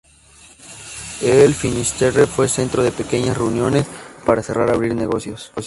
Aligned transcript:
El 1.21 1.53
Finisterre 1.53 2.25
fue 2.25 2.49
centro 2.49 2.81
de 2.81 2.91
pequeñas 2.91 3.37
reuniones 3.37 3.85
para 4.25 4.41
cerrar 4.41 4.71
o 4.71 4.73
abrir 4.73 4.95
negocios. 4.95 5.51